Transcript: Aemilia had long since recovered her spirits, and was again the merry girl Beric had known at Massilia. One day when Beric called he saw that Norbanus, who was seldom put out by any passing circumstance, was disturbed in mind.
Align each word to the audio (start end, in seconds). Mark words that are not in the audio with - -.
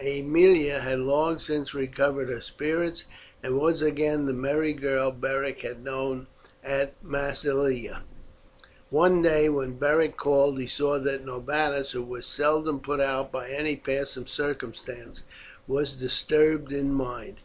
Aemilia 0.00 0.78
had 0.82 1.00
long 1.00 1.40
since 1.40 1.74
recovered 1.74 2.28
her 2.28 2.40
spirits, 2.40 3.06
and 3.42 3.58
was 3.58 3.82
again 3.82 4.26
the 4.26 4.32
merry 4.32 4.72
girl 4.72 5.10
Beric 5.10 5.62
had 5.62 5.82
known 5.82 6.28
at 6.62 6.94
Massilia. 7.02 8.02
One 8.90 9.20
day 9.20 9.48
when 9.48 9.78
Beric 9.78 10.16
called 10.16 10.60
he 10.60 10.68
saw 10.68 11.00
that 11.00 11.24
Norbanus, 11.24 11.90
who 11.90 12.04
was 12.04 12.24
seldom 12.24 12.78
put 12.78 13.00
out 13.00 13.32
by 13.32 13.48
any 13.50 13.74
passing 13.74 14.26
circumstance, 14.26 15.24
was 15.66 15.96
disturbed 15.96 16.70
in 16.70 16.92
mind. 16.92 17.38